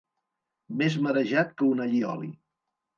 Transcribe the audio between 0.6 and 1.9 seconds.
Més marejat que un